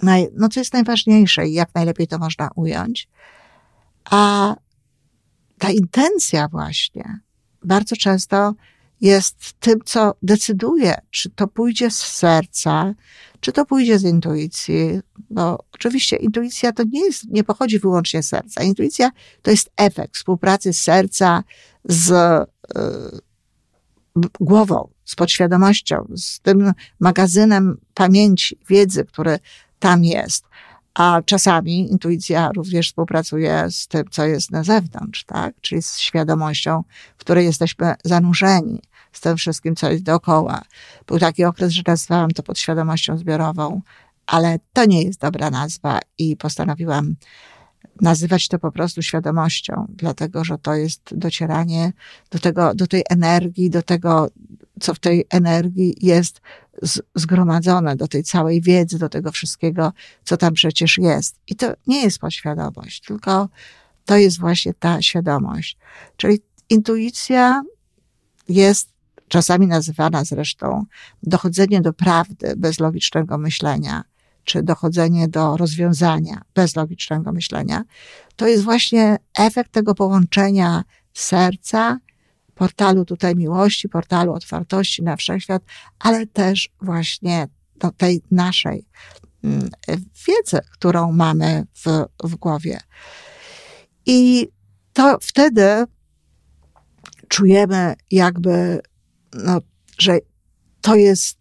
naj, 0.03 0.29
no 0.37 0.49
co 0.49 0.61
jest 0.61 0.73
najważniejsze 0.73 1.49
i 1.49 1.53
jak 1.53 1.75
najlepiej 1.75 2.07
to 2.07 2.19
można 2.19 2.51
ująć. 2.55 3.09
A 4.05 4.55
ta 5.59 5.71
intencja 5.71 6.49
właśnie 6.49 7.21
bardzo 7.65 7.97
często 7.97 8.55
jest 9.01 9.53
tym, 9.61 9.79
co 9.85 10.15
decyduje, 10.23 10.95
czy 11.11 11.31
to 11.31 11.49
pójdzie 11.49 11.91
z 11.91 11.97
serca, 11.97 12.95
czy 13.41 13.53
to 13.53 13.65
pójdzie 13.65 13.99
z 13.99 14.05
intuicji. 14.05 15.01
Bo 15.31 15.65
oczywiście 15.73 16.17
intuicja 16.17 16.73
to 16.73 16.83
nie 16.91 17.05
jest, 17.05 17.25
nie 17.31 17.45
pochodzi 17.45 17.79
wyłącznie 17.79 18.23
z 18.23 18.29
serca. 18.29 18.63
Intuicja 18.63 19.11
to 19.43 19.51
jest 19.51 19.71
efekt 19.77 20.17
współpracy 20.17 20.73
serca 20.73 21.45
z, 21.85 22.11
y, 22.11 22.81
głową, 24.41 24.89
z 25.05 25.15
podświadomością, 25.15 26.09
z 26.17 26.41
tym 26.41 26.73
magazynem 27.01 27.77
pamięci, 27.95 28.59
wiedzy, 28.69 29.05
który 29.05 29.39
tam 29.79 30.05
jest. 30.05 30.45
A 30.95 31.23
czasami 31.25 31.91
intuicja 31.91 32.51
również 32.57 32.89
współpracuje 32.89 33.67
z 33.71 33.87
tym, 33.87 34.05
co 34.11 34.27
jest 34.27 34.51
na 34.51 34.65
zewnątrz, 34.65 35.25
tak? 35.25 35.55
Czyli 35.61 35.83
z 35.83 35.99
świadomością, 35.99 36.85
w 37.17 37.21
której 37.21 37.47
jesteśmy 37.47 37.95
zanurzeni, 38.05 38.83
z 39.13 39.21
tym 39.21 39.37
wszystkim, 39.37 39.77
co 39.77 39.91
jest 39.91 40.05
dookoła. 40.05 40.63
Był 41.07 41.19
taki 41.19 41.45
okres, 41.45 41.73
że 41.73 41.83
nazwałam 41.87 42.31
to 42.31 42.43
podświadomością 42.43 43.19
zbiorową, 43.19 43.81
ale 44.27 44.59
to 44.73 44.85
nie 44.85 45.03
jest 45.03 45.21
dobra 45.21 45.51
nazwa 45.51 46.01
i 46.19 46.37
postanowiłam 46.37 47.15
nazywać 48.01 48.49
to 48.49 48.59
po 48.59 48.73
prostu 48.73 49.03
świadomością, 49.03 49.87
dlatego 49.89 50.45
że 50.45 50.59
to 50.59 50.75
jest 50.75 51.01
docieranie 51.13 51.93
do 52.31 52.39
tego, 52.39 52.75
do 52.75 52.87
tej 52.87 53.03
energii, 53.11 53.71
do 53.71 53.83
tego, 53.83 54.29
co 54.81 54.95
w 54.95 54.99
tej 54.99 55.25
energii 55.31 55.97
jest 56.01 56.41
zgromadzone, 57.15 57.97
do 57.97 58.09
tej 58.09 58.23
całej 58.23 58.61
wiedzy, 58.61 58.99
do 58.99 59.09
tego 59.09 59.33
wszystkiego, 59.33 59.93
co 60.25 60.37
tam 60.37 60.55
przecież 60.55 60.99
jest. 60.99 61.37
I 61.47 61.57
to 61.57 61.73
nie 61.87 62.03
jest 62.03 62.19
podświadomość, 62.19 63.01
tylko 63.01 63.49
to 64.05 64.17
jest 64.17 64.41
właśnie 64.41 64.75
ta 64.75 65.03
świadomość. 65.03 65.79
Czyli 66.17 66.41
intuicja 66.69 67.63
jest 68.49 68.89
czasami 69.29 69.67
nazywana 69.67 70.25
zresztą 70.25 70.85
dochodzenie 71.23 71.81
do 71.81 71.93
prawdy 71.93 72.55
bez 72.57 72.81
logicznego 72.81 73.39
myślenia 73.39 74.05
czy 74.49 74.63
dochodzenie 74.63 75.29
do 75.29 75.57
rozwiązania 75.57 76.43
bez 76.55 76.77
logicznego 76.77 77.33
myślenia, 77.33 77.85
to 78.37 78.47
jest 78.47 78.65
właśnie 78.65 79.17
efekt 79.39 79.73
tego 79.73 79.95
połączenia 79.95 80.85
serca, 81.15 81.99
portalu 82.55 83.05
tutaj 83.05 83.37
miłości, 83.37 83.89
portalu 83.89 84.33
otwartości 84.33 85.03
na 85.03 85.17
wszechświat, 85.17 85.63
ale 85.99 86.27
też 86.27 86.69
właśnie 86.81 87.49
do 87.77 87.91
tej 87.91 88.23
naszej 88.31 88.87
mm, 89.45 89.71
wiedzy, 90.27 90.59
którą 90.73 91.13
mamy 91.13 91.67
w, 91.75 92.07
w 92.25 92.37
głowie. 92.37 92.81
I 94.07 94.49
to 94.93 95.19
wtedy 95.23 95.85
czujemy 97.29 97.95
jakby, 98.11 98.81
no, 99.35 99.61
że 99.99 100.19
to 100.81 100.95
jest 100.95 101.39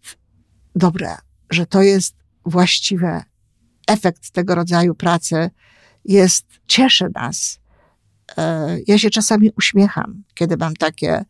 dobre, 0.74 1.16
że 1.50 1.66
to 1.66 1.82
jest 1.82 2.18
właściwe. 2.48 3.24
Efekt 3.86 4.30
tego 4.30 4.54
rodzaju 4.54 4.94
pracy 4.94 5.50
jest, 6.04 6.46
cieszy 6.66 7.08
nas. 7.14 7.60
E, 8.36 8.76
ja 8.86 8.98
się 8.98 9.10
czasami 9.10 9.50
uśmiecham, 9.58 10.22
kiedy 10.34 10.56
mam 10.56 10.74
takie, 10.74 11.24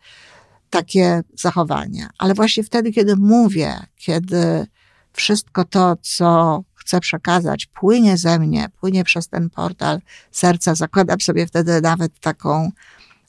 takie 0.70 1.22
zachowania, 1.36 2.10
ale 2.18 2.34
właśnie 2.34 2.62
wtedy, 2.62 2.92
kiedy 2.92 3.16
mówię, 3.16 3.74
kiedy 3.96 4.66
wszystko 5.12 5.64
to, 5.64 5.96
co 6.02 6.62
chcę 6.74 7.00
przekazać, 7.00 7.66
płynie 7.66 8.16
ze 8.16 8.38
mnie, 8.38 8.68
płynie 8.80 9.04
przez 9.04 9.28
ten 9.28 9.50
portal 9.50 10.00
serca, 10.30 10.74
zakładam 10.74 11.20
sobie 11.20 11.46
wtedy 11.46 11.80
nawet 11.80 12.20
taką 12.20 12.70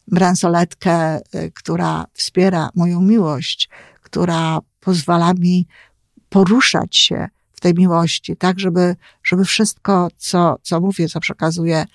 bransoletkę, 0.08 1.18
y, 1.18 1.52
która 1.56 2.06
wspiera 2.14 2.70
moją 2.76 3.02
miłość, 3.02 3.70
która 4.02 4.60
pozwala 4.80 5.34
mi 5.34 5.68
poruszać 6.30 6.98
się 6.98 7.28
tej 7.60 7.74
miłości, 7.74 8.38
tak, 8.38 8.60
żeby, 8.60 8.96
żeby 9.24 9.46
wszystko, 9.46 10.08
co, 10.18 10.58
co 10.62 10.82
mówię, 10.82 11.10
co 11.10 11.20
przekazuję, 11.20 11.86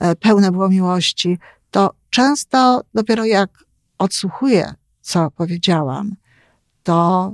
e, 0.00 0.16
pełne 0.16 0.52
było 0.52 0.68
miłości, 0.68 1.38
to 1.70 1.94
często 2.10 2.82
dopiero 2.94 3.24
jak 3.24 3.64
odsłuchuję, 3.98 4.74
co 5.00 5.30
powiedziałam, 5.30 6.16
to 6.82 7.32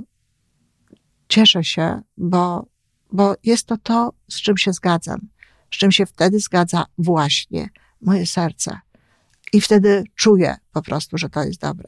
cieszę 1.29 1.63
się, 1.63 2.01
bo, 2.17 2.65
bo 3.11 3.35
jest 3.43 3.65
to 3.65 3.77
to, 3.77 4.13
z 4.29 4.41
czym 4.41 4.57
się 4.57 4.73
zgadzam, 4.73 5.19
z 5.71 5.77
czym 5.77 5.91
się 5.91 6.05
wtedy 6.05 6.39
zgadza 6.39 6.85
właśnie 6.97 7.69
moje 8.01 8.27
serce. 8.27 8.79
I 9.53 9.61
wtedy 9.61 10.03
czuję 10.15 10.55
po 10.73 10.81
prostu, 10.81 11.17
że 11.17 11.29
to 11.29 11.43
jest 11.43 11.61
dobre. 11.61 11.87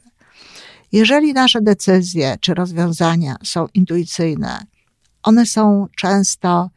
Jeżeli 0.92 1.32
nasze 1.32 1.60
decyzje 1.60 2.36
czy 2.40 2.54
rozwiązania 2.54 3.36
są 3.44 3.66
intuicyjne, 3.74 4.66
one 5.22 5.46
są 5.46 5.86
często 5.96 6.70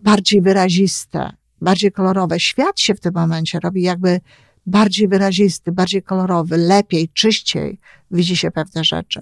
bardziej 0.00 0.42
wyraziste, 0.42 1.32
bardziej 1.60 1.92
kolorowe. 1.92 2.40
Świat 2.40 2.80
się 2.80 2.94
w 2.94 3.00
tym 3.00 3.12
momencie 3.14 3.60
robi 3.60 3.82
jakby 3.82 4.20
bardziej 4.66 5.08
wyrazisty, 5.08 5.72
bardziej 5.72 6.02
kolorowy, 6.02 6.56
lepiej, 6.56 7.08
czyściej 7.08 7.78
widzi 8.10 8.36
się 8.36 8.50
pewne 8.50 8.84
rzeczy. 8.84 9.20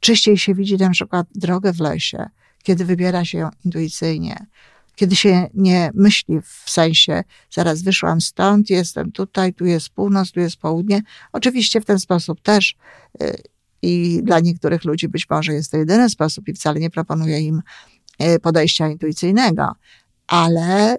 Czyściej 0.00 0.38
się 0.38 0.54
widzi 0.54 0.76
na 0.76 0.90
przykład 0.90 1.26
drogę 1.34 1.72
w 1.72 1.80
lesie, 1.80 2.26
kiedy 2.62 2.84
wybiera 2.84 3.24
się 3.24 3.38
ją 3.38 3.50
intuicyjnie. 3.64 4.46
kiedy 4.94 5.16
się 5.16 5.48
nie 5.54 5.90
myśli 5.94 6.40
w 6.40 6.70
sensie, 6.70 7.24
zaraz 7.50 7.82
wyszłam 7.82 8.20
stąd, 8.20 8.70
jestem 8.70 9.12
tutaj, 9.12 9.54
tu 9.54 9.64
jest 9.64 9.88
północ, 9.88 10.32
tu 10.32 10.40
jest 10.40 10.56
południe. 10.56 11.02
Oczywiście 11.32 11.80
w 11.80 11.84
ten 11.84 11.98
sposób 11.98 12.40
też 12.40 12.76
y, 13.22 13.42
i 13.82 14.20
dla 14.22 14.40
niektórych 14.40 14.84
ludzi 14.84 15.08
być 15.08 15.30
może 15.30 15.52
jest 15.52 15.70
to 15.70 15.76
jedyny 15.76 16.10
sposób 16.10 16.48
i 16.48 16.52
wcale 16.52 16.80
nie 16.80 16.90
proponuję 16.90 17.40
im 17.40 17.62
y, 18.22 18.38
podejścia 18.40 18.88
intuicyjnego, 18.88 19.72
ale 20.26 20.96
y, 20.96 20.98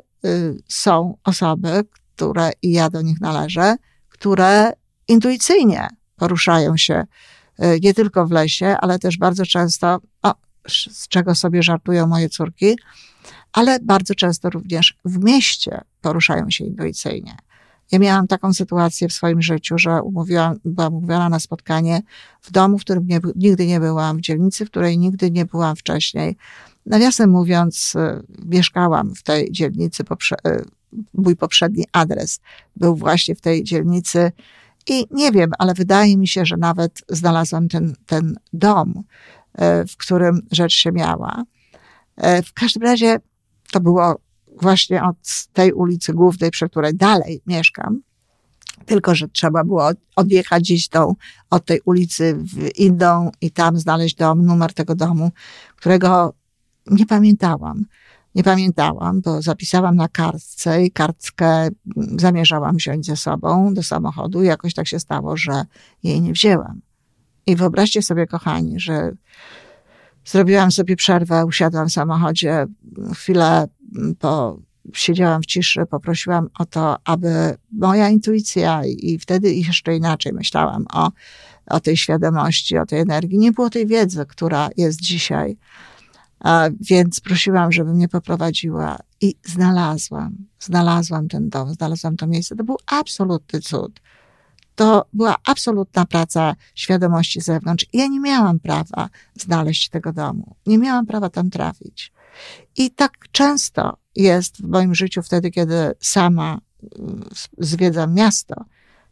są 0.67 1.17
osoby, 1.23 1.83
które, 2.15 2.51
i 2.61 2.71
ja 2.71 2.89
do 2.89 3.01
nich 3.01 3.21
należę, 3.21 3.75
które 4.09 4.73
intuicyjnie 5.07 5.87
poruszają 6.15 6.77
się 6.77 7.03
nie 7.81 7.93
tylko 7.93 8.27
w 8.27 8.31
lesie, 8.31 8.75
ale 8.81 8.99
też 8.99 9.17
bardzo 9.17 9.45
często, 9.45 9.99
o, 10.21 10.33
z 10.67 11.07
czego 11.07 11.35
sobie 11.35 11.63
żartują 11.63 12.07
moje 12.07 12.29
córki, 12.29 12.75
ale 13.53 13.79
bardzo 13.79 14.15
często 14.15 14.49
również 14.49 14.97
w 15.05 15.23
mieście 15.23 15.81
poruszają 16.01 16.49
się 16.49 16.65
intuicyjnie. 16.65 17.35
Ja 17.93 17.99
miałam 17.99 18.27
taką 18.27 18.53
sytuację 18.53 19.07
w 19.07 19.13
swoim 19.13 19.41
życiu, 19.41 19.77
że 19.77 20.01
umówiłam, 20.01 20.55
byłam 20.65 20.93
umówiona 20.93 21.29
na 21.29 21.39
spotkanie 21.39 22.01
w 22.41 22.51
domu, 22.51 22.77
w 22.77 22.81
którym 22.81 23.07
nie, 23.07 23.19
nigdy 23.35 23.67
nie 23.67 23.79
byłam, 23.79 24.17
w 24.17 24.21
dzielnicy, 24.21 24.65
w 24.65 24.69
której 24.69 24.97
nigdy 24.97 25.31
nie 25.31 25.45
byłam 25.45 25.75
wcześniej. 25.75 26.37
Nawiasem 26.85 27.29
mówiąc, 27.29 27.95
y, 27.95 28.23
mieszkałam 28.45 29.15
w 29.15 29.23
tej 29.23 29.51
dzielnicy, 29.51 30.03
poprze, 30.03 30.35
y, 30.47 30.65
mój 31.13 31.35
poprzedni 31.35 31.85
adres 31.91 32.39
był 32.75 32.95
właśnie 32.95 33.35
w 33.35 33.41
tej 33.41 33.63
dzielnicy 33.63 34.31
i 34.87 35.05
nie 35.11 35.31
wiem, 35.31 35.51
ale 35.59 35.73
wydaje 35.73 36.17
mi 36.17 36.27
się, 36.27 36.45
że 36.45 36.57
nawet 36.57 37.01
znalazłam 37.09 37.67
ten, 37.67 37.95
ten 38.05 38.35
dom, 38.53 38.93
y, 38.99 39.87
w 39.87 39.97
którym 39.97 40.41
rzecz 40.51 40.73
się 40.73 40.91
miała. 40.91 41.43
W 42.45 42.53
każdym 42.53 42.83
razie 42.83 43.19
to 43.71 43.79
było 43.79 44.15
właśnie 44.61 45.03
od 45.03 45.47
tej 45.53 45.73
ulicy 45.73 46.13
głównej, 46.13 46.51
przy 46.51 46.69
której 46.69 46.95
dalej 46.95 47.41
mieszkam. 47.47 48.01
Tylko, 48.85 49.15
że 49.15 49.27
trzeba 49.27 49.63
było 49.63 49.89
odjechać 50.15 50.63
gdzieś 50.63 50.87
tą, 50.87 51.15
od 51.49 51.65
tej 51.65 51.81
ulicy 51.85 52.35
w 52.35 52.77
inną 52.77 53.31
i 53.41 53.51
tam 53.51 53.79
znaleźć 53.79 54.15
dom, 54.15 54.45
numer 54.45 54.73
tego 54.73 54.95
domu, 54.95 55.31
którego 55.75 56.33
nie 56.87 57.05
pamiętałam. 57.05 57.85
Nie 58.35 58.43
pamiętałam, 58.43 59.21
bo 59.21 59.41
zapisałam 59.41 59.95
na 59.95 60.07
kartce 60.07 60.83
i 60.83 60.91
kartkę 60.91 61.69
zamierzałam 62.17 62.75
wziąć 62.75 63.05
ze 63.05 63.17
sobą 63.17 63.73
do 63.73 63.83
samochodu. 63.83 64.43
I 64.43 64.47
jakoś 64.47 64.73
tak 64.73 64.87
się 64.87 64.99
stało, 64.99 65.37
że 65.37 65.65
jej 66.03 66.21
nie 66.21 66.33
wzięłam. 66.33 66.81
I 67.45 67.55
wyobraźcie 67.55 68.01
sobie, 68.01 68.27
kochani, 68.27 68.79
że 68.79 69.11
Zrobiłam 70.25 70.71
sobie 70.71 70.95
przerwę, 70.95 71.45
usiadłam 71.45 71.89
w 71.89 71.93
samochodzie, 71.93 72.65
chwilę 73.13 73.67
po, 74.19 74.59
siedziałam 74.93 75.41
w 75.41 75.45
ciszy, 75.45 75.85
poprosiłam 75.85 76.49
o 76.59 76.65
to, 76.65 76.97
aby 77.05 77.57
moja 77.71 78.09
intuicja 78.09 78.85
i 78.85 79.19
wtedy 79.19 79.53
jeszcze 79.53 79.95
inaczej 79.95 80.33
myślałam 80.33 80.85
o, 80.93 81.11
o 81.65 81.79
tej 81.79 81.97
świadomości, 81.97 82.77
o 82.77 82.85
tej 82.85 82.99
energii. 82.99 83.37
Nie 83.37 83.51
było 83.51 83.69
tej 83.69 83.87
wiedzy, 83.87 84.25
która 84.25 84.69
jest 84.77 85.01
dzisiaj. 85.01 85.57
Więc 86.79 87.19
prosiłam, 87.19 87.71
żeby 87.71 87.93
mnie 87.93 88.07
poprowadziła 88.07 88.97
i 89.21 89.35
znalazłam, 89.43 90.35
znalazłam 90.59 91.27
ten 91.27 91.49
dom, 91.49 91.73
znalazłam 91.73 92.17
to 92.17 92.27
miejsce. 92.27 92.55
To 92.55 92.63
był 92.63 92.77
absolutny 92.87 93.61
cud 93.61 94.01
to 94.75 95.05
była 95.13 95.35
absolutna 95.45 96.05
praca 96.05 96.55
świadomości 96.75 97.41
zewnątrz. 97.41 97.85
Ja 97.93 98.07
nie 98.07 98.19
miałam 98.19 98.59
prawa 98.59 99.09
znaleźć 99.35 99.89
tego 99.89 100.13
domu. 100.13 100.55
Nie 100.65 100.77
miałam 100.77 101.05
prawa 101.05 101.29
tam 101.29 101.49
trafić. 101.49 102.12
I 102.77 102.91
tak 102.91 103.11
często 103.31 103.97
jest 104.15 104.61
w 104.61 104.67
moim 104.67 104.95
życiu 104.95 105.21
wtedy, 105.21 105.51
kiedy 105.51 105.91
sama 105.99 106.59
mm, 106.99 107.29
zwiedzam 107.57 108.13
miasto, 108.13 108.65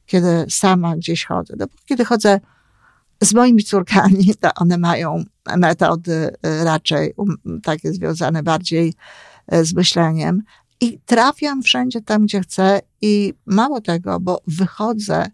kiedy 0.06 0.46
sama 0.50 0.96
gdzieś 0.96 1.26
chodzę. 1.26 1.54
No, 1.58 1.66
kiedy 1.86 2.06
chodzę 2.06 2.40
z 3.24 3.34
moimi 3.34 3.64
córkami, 3.64 4.36
to 4.40 4.50
one 4.56 4.78
mają 4.78 5.24
metody 5.58 6.12
y, 6.12 6.64
raczej 6.64 7.14
um, 7.18 7.62
takie 7.64 7.94
związane 7.94 8.44
bardziej 8.44 8.94
y, 9.54 9.66
z 9.66 9.74
myśleniem. 9.74 10.44
I 10.82 11.00
trafiam 11.06 11.62
wszędzie 11.62 12.02
tam, 12.02 12.26
gdzie 12.26 12.42
chcę, 12.42 12.82
i 13.02 13.34
mało 13.46 13.82
tego, 13.82 14.20
bo 14.20 14.42
wychodzę 14.48 15.26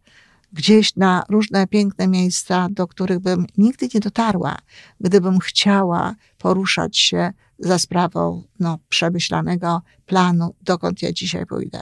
gdzieś 0.58 0.96
na 0.96 1.24
różne 1.30 1.68
piękne 1.68 2.08
miejsca, 2.08 2.68
do 2.72 2.88
których 2.88 3.20
bym 3.20 3.46
nigdy 3.58 3.88
nie 3.94 4.00
dotarła, 4.00 4.58
gdybym 5.00 5.40
chciała 5.40 6.16
poruszać 6.38 6.98
się 6.98 7.34
za 7.60 7.80
sprawą 7.80 8.44
no, 8.60 8.80
przemyślanego 8.90 9.82
planu, 10.06 10.56
dokąd 10.62 11.02
ja 11.02 11.12
dzisiaj 11.12 11.46
pójdę. 11.46 11.82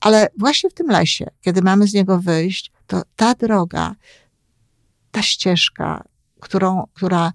Ale 0.00 0.28
właśnie 0.38 0.70
w 0.70 0.74
tym 0.74 0.86
lesie, 0.86 1.26
kiedy 1.40 1.62
mamy 1.62 1.86
z 1.86 1.94
niego 1.94 2.18
wyjść, 2.18 2.72
to 2.86 3.02
ta 3.16 3.34
droga, 3.34 3.94
ta 5.10 5.22
ścieżka, 5.22 6.04
którą, 6.40 6.86
która, 6.94 7.32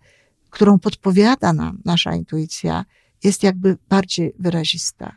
którą 0.50 0.80
podpowiada 0.80 1.54
nam 1.54 1.82
nasza 1.86 2.16
intuicja, 2.16 2.86
jest 3.24 3.44
jakby 3.44 3.78
bardziej 3.90 4.34
wyrazista, 4.40 5.16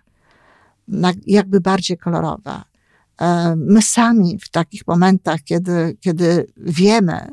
jakby 1.26 1.60
bardziej 1.60 1.98
kolorowa. 1.98 2.73
E, 3.20 3.56
my 3.56 3.82
sami 3.82 4.38
w 4.38 4.48
takich 4.48 4.86
momentach, 4.86 5.40
kiedy, 5.44 5.96
kiedy 6.00 6.46
wiemy, 6.56 7.28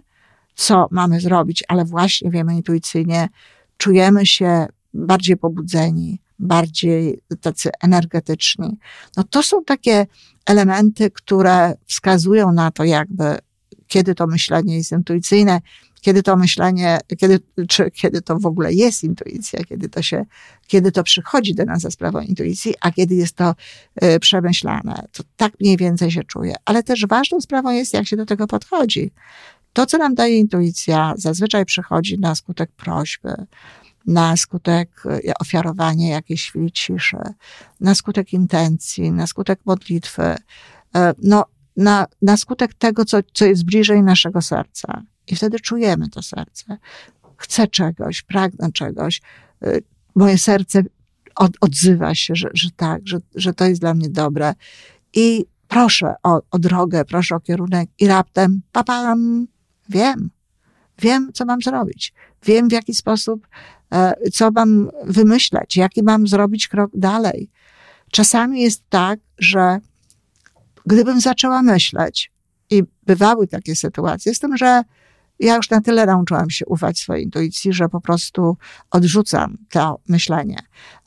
co 0.56 0.88
mamy 0.92 1.20
zrobić, 1.20 1.64
ale 1.68 1.86
właśnie 1.86 2.32
wiemy 2.32 2.56
intuicyjnie, 2.56 3.30
czujemy 3.78 4.26
się 4.26 4.66
bardziej 4.94 5.38
pobudzeni, 5.38 6.20
bardziej 6.40 7.22
tacy 7.42 7.70
energetyczni. 7.82 8.78
No 9.18 9.24
to 9.24 9.44
są 9.44 9.64
takie 9.64 10.08
elementy, 10.46 11.12
które 11.12 11.74
wskazują 11.86 12.52
na 12.52 12.72
to, 12.72 12.84
jakby 12.84 13.38
kiedy 13.88 14.16
to 14.16 14.28
myślenie 14.28 14.78
jest 14.78 14.92
intuicyjne, 14.92 15.62
kiedy 16.02 16.24
to 16.24 16.38
myślenie, 16.38 17.00
kiedy, 17.18 17.40
czy 17.70 17.92
kiedy 17.92 18.22
to 18.22 18.40
w 18.40 18.46
ogóle 18.46 18.74
jest 18.74 19.04
intuicja, 19.04 19.64
kiedy 19.64 19.90
to 19.90 20.02
się, 20.02 20.26
kiedy 20.68 20.92
to 20.92 21.04
przychodzi 21.04 21.56
do 21.56 21.66
nas 21.66 21.82
za 21.82 21.92
sprawą 21.92 22.20
intuicji, 22.20 22.74
a 22.82 22.92
kiedy 22.92 23.16
jest 23.16 23.36
to 23.36 23.56
y, 24.04 24.20
przemyślane. 24.20 25.08
To 25.12 25.24
tak 25.38 25.54
mniej 25.60 25.78
więcej 25.78 26.12
się 26.12 26.24
czuje. 26.24 26.56
Ale 26.66 26.84
też 26.84 27.06
ważną 27.08 27.42
sprawą 27.42 27.72
jest, 27.72 27.94
jak 27.94 28.08
się 28.08 28.16
do 28.16 28.26
tego 28.26 28.48
podchodzi. 28.48 29.12
To, 29.74 29.86
co 29.86 29.98
nam 29.98 30.16
daje 30.16 30.38
intuicja, 30.38 31.14
zazwyczaj 31.18 31.66
przychodzi 31.66 32.20
na 32.20 32.36
skutek 32.36 32.72
prośby, 32.72 33.34
na 34.08 34.38
skutek 34.38 35.04
y, 35.06 35.32
ofiarowania 35.40 36.10
jakiejś 36.10 36.50
chwili 36.50 36.72
ciszy, 36.72 37.18
na 37.80 37.96
skutek 37.96 38.34
intencji, 38.34 39.12
na 39.12 39.28
skutek 39.28 39.60
modlitwy, 39.66 40.22
y, 40.22 41.00
no, 41.24 41.46
na, 41.78 42.08
na 42.22 42.38
skutek 42.38 42.74
tego, 42.74 43.06
co, 43.06 43.18
co 43.34 43.46
jest 43.46 43.66
bliżej 43.66 44.04
naszego 44.04 44.42
serca. 44.42 45.04
I 45.32 45.36
wtedy 45.36 45.60
czujemy 45.60 46.10
to 46.10 46.22
serce. 46.22 46.78
Chcę 47.38 47.68
czegoś, 47.68 48.22
pragnę 48.22 48.72
czegoś. 48.72 49.22
Y, 49.64 49.84
moje 50.16 50.38
serce 50.38 50.84
od, 51.36 51.52
odzywa 51.62 52.16
się, 52.16 52.36
że, 52.36 52.50
że 52.54 52.70
tak, 52.76 53.02
że, 53.06 53.18
że 53.36 53.54
to 53.54 53.66
jest 53.66 53.82
dla 53.82 53.94
mnie 53.94 54.10
dobre. 54.10 54.54
I 55.14 55.46
proszę 55.68 56.14
o, 56.24 56.42
o 56.52 56.60
drogę, 56.60 57.06
proszę 57.06 57.36
o 57.36 57.40
kierunek 57.40 57.90
i 58.00 58.08
raptem, 58.08 58.62
papam, 58.72 59.48
wiem. 59.90 60.30
Wiem, 61.00 61.32
co 61.34 61.46
mam 61.46 61.62
zrobić. 61.62 62.14
Wiem, 62.46 62.70
w 62.70 62.72
jaki 62.72 62.94
sposób, 62.94 63.48
e, 63.94 64.14
co 64.34 64.52
mam 64.52 64.90
wymyśleć, 65.04 65.78
jaki 65.78 66.04
mam 66.04 66.28
zrobić 66.28 66.68
krok 66.68 66.92
dalej. 66.94 67.50
Czasami 68.12 68.62
jest 68.62 68.84
tak, 68.90 69.20
że 69.38 69.80
gdybym 70.86 71.22
zaczęła 71.22 71.62
myśleć, 71.62 72.32
i 72.72 72.84
bywały 73.04 73.48
takie 73.48 73.76
sytuacje, 73.76 74.36
z 74.36 74.40
tym, 74.40 74.58
że 74.58 74.84
ja 75.42 75.56
już 75.56 75.70
na 75.70 75.82
tyle 75.82 76.06
nauczyłam 76.06 76.50
się 76.50 76.66
ufać 76.66 77.00
swojej 77.00 77.24
intuicji, 77.24 77.74
że 77.74 77.90
po 77.90 78.02
prostu 78.02 78.58
odrzucam 78.92 79.58
to 79.70 80.00
myślenie. 80.08 80.58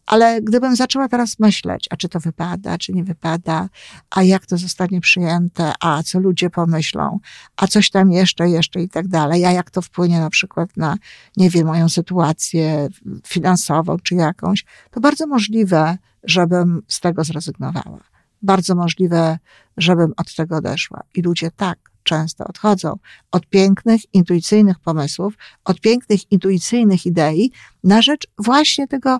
Ale 0.06 0.42
gdybym 0.42 0.76
zaczęła 0.76 1.08
teraz 1.08 1.38
myśleć, 1.38 1.86
a 1.90 1.96
czy 1.96 2.08
to 2.08 2.20
wypada, 2.20 2.78
czy 2.78 2.92
nie 2.92 3.04
wypada, 3.04 3.68
a 4.10 4.22
jak 4.22 4.46
to 4.46 4.58
zostanie 4.58 5.00
przyjęte, 5.00 5.72
a 5.80 6.02
co 6.02 6.20
ludzie 6.20 6.50
pomyślą, 6.50 7.18
a 7.56 7.66
coś 7.66 7.90
tam 7.90 8.12
jeszcze, 8.12 8.48
jeszcze 8.48 8.82
i 8.82 8.88
tak 8.88 9.08
dalej, 9.08 9.44
a 9.44 9.52
jak 9.52 9.70
to 9.70 9.82
wpłynie 9.82 10.20
na 10.20 10.30
przykład 10.30 10.76
na, 10.76 10.96
nie 11.36 11.50
wiem, 11.50 11.66
moją 11.66 11.88
sytuację 11.88 12.88
finansową 13.26 13.96
czy 13.98 14.14
jakąś, 14.14 14.64
to 14.90 15.00
bardzo 15.00 15.26
możliwe, 15.26 15.98
żebym 16.24 16.82
z 16.88 17.00
tego 17.00 17.24
zrezygnowała. 17.24 18.00
Bardzo 18.42 18.74
możliwe, 18.74 19.38
żebym 19.76 20.12
od 20.16 20.34
tego 20.34 20.56
odeszła. 20.56 21.02
I 21.14 21.22
ludzie 21.22 21.50
tak 21.50 21.93
często 22.04 22.44
odchodzą 22.44 22.96
od 23.30 23.46
pięknych, 23.46 24.14
intuicyjnych 24.14 24.78
pomysłów, 24.78 25.34
od 25.64 25.80
pięknych, 25.80 26.32
intuicyjnych 26.32 27.06
idei 27.06 27.52
na 27.84 28.02
rzecz 28.02 28.26
właśnie 28.38 28.88
tego 28.88 29.18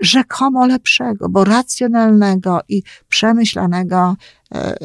rzekomo 0.00 0.66
lepszego, 0.66 1.28
bo 1.28 1.44
racjonalnego 1.44 2.60
i 2.68 2.82
przemyślanego 3.08 4.16
e, 4.54 4.76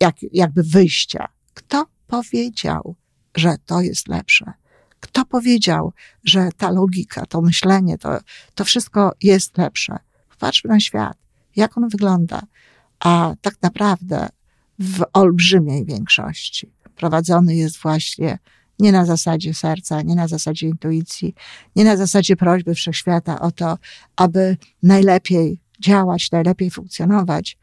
jak, 0.00 0.16
jakby 0.32 0.62
wyjścia. 0.62 1.28
Kto 1.54 1.86
powiedział, 2.06 2.96
że 3.36 3.56
to 3.66 3.80
jest 3.80 4.08
lepsze? 4.08 4.52
Kto 5.00 5.24
powiedział, 5.24 5.92
że 6.24 6.48
ta 6.56 6.70
logika, 6.70 7.26
to 7.26 7.40
myślenie, 7.40 7.98
to, 7.98 8.18
to 8.54 8.64
wszystko 8.64 9.12
jest 9.22 9.58
lepsze? 9.58 9.92
Po 10.28 10.34
Popatrzmy 10.34 10.70
na 10.70 10.80
świat, 10.80 11.16
jak 11.56 11.78
on 11.78 11.88
wygląda, 11.88 12.42
a 13.00 13.34
tak 13.40 13.54
naprawdę 13.62 14.28
w 14.82 15.04
olbrzymiej 15.12 15.84
większości. 15.84 16.72
Prowadzony 16.96 17.56
jest 17.56 17.78
właśnie 17.78 18.38
nie 18.78 18.92
na 18.92 19.04
zasadzie 19.04 19.54
serca, 19.54 20.02
nie 20.02 20.14
na 20.14 20.28
zasadzie 20.28 20.68
intuicji, 20.68 21.34
nie 21.76 21.84
na 21.84 21.96
zasadzie 21.96 22.36
prośby 22.36 22.74
wszechświata 22.74 23.40
o 23.40 23.50
to, 23.50 23.78
aby 24.16 24.56
najlepiej 24.82 25.60
działać, 25.80 26.30
najlepiej 26.30 26.70
funkcjonować, 26.70 27.58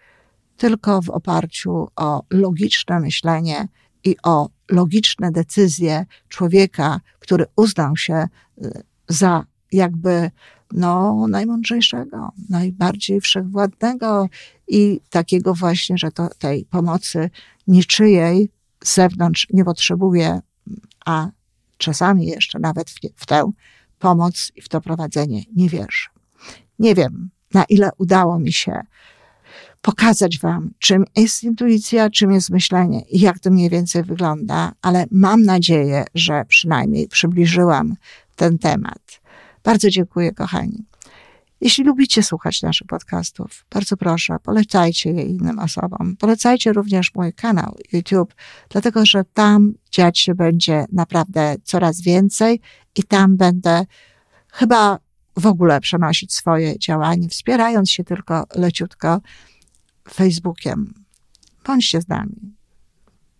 tylko 0.58 1.02
w 1.02 1.10
oparciu 1.10 1.88
o 1.96 2.24
logiczne 2.30 3.00
myślenie 3.00 3.68
i 4.04 4.16
o 4.24 4.50
logiczne 4.70 5.32
decyzje 5.32 6.06
człowieka, 6.30 7.00
który 7.20 7.46
uznał 7.56 7.98
się 7.98 8.28
y, 8.64 8.84
za 9.08 9.46
jakby 9.72 10.32
no, 10.72 11.26
najmądrzejszego, 11.28 12.32
najbardziej 12.50 13.22
wszechwładnego 13.22 14.30
i 14.68 15.02
takiego 15.10 15.54
właśnie, 15.54 15.98
że 15.98 16.12
to 16.12 16.30
tej 16.40 16.66
pomocy 16.66 17.30
niczyjej 17.68 18.50
z 18.84 18.96
zewnątrz 18.96 19.48
nie 19.54 19.66
potrzebuje, 19.66 20.42
a 21.06 21.30
czasami 21.78 22.26
jeszcze 22.26 22.60
nawet 22.60 22.90
w, 22.90 22.96
w 23.16 23.26
tę 23.26 23.52
pomoc 24.00 24.52
i 24.56 24.62
w 24.62 24.70
to 24.70 24.82
prowadzenie 24.82 25.44
nie 25.56 25.70
wierzy. 25.70 26.10
Nie 26.80 26.96
wiem, 26.96 27.30
na 27.54 27.64
ile 27.64 27.90
udało 27.98 28.40
mi 28.40 28.54
się 28.54 28.82
pokazać 29.82 30.40
Wam, 30.40 30.72
czym 30.80 31.06
jest 31.16 31.44
intuicja, 31.44 32.10
czym 32.10 32.32
jest 32.32 32.50
myślenie 32.50 33.02
i 33.02 33.20
jak 33.20 33.40
to 33.40 33.52
mniej 33.52 33.70
więcej 33.70 34.04
wygląda, 34.04 34.72
ale 34.82 35.06
mam 35.12 35.44
nadzieję, 35.44 36.06
że 36.16 36.46
przynajmniej 36.48 37.08
przybliżyłam 37.08 37.96
ten 38.36 38.58
temat. 38.58 39.22
Bardzo 39.64 39.90
dziękuję, 39.90 40.32
kochani. 40.32 40.86
Jeśli 41.62 41.84
lubicie 41.84 42.24
słuchać 42.24 42.62
naszych 42.62 42.88
podcastów, 42.88 43.66
bardzo 43.72 43.98
proszę, 43.98 44.38
polecajcie 44.44 45.12
je 45.12 45.24
innym 45.24 45.60
osobom. 45.60 46.16
Polecajcie 46.18 46.74
również 46.74 47.16
mój 47.16 47.34
kanał 47.34 47.78
YouTube, 47.94 48.34
dlatego 48.70 49.06
że 49.06 49.24
tam 49.34 49.74
dziać 49.92 50.20
się 50.20 50.36
będzie 50.36 50.86
naprawdę 50.92 51.56
coraz 51.64 52.02
więcej 52.02 52.62
i 52.96 53.04
tam 53.04 53.38
będę 53.38 53.86
chyba 54.52 55.00
w 55.38 55.46
ogóle 55.46 55.82
przenosić 55.82 56.34
swoje 56.34 56.80
działanie, 56.80 57.30
wspierając 57.30 57.92
się 57.92 58.04
tylko 58.04 58.46
leciutko 58.56 59.22
Facebookiem. 60.14 60.94
Bądźcie 61.66 62.02
z 62.02 62.08
nami. 62.08 62.56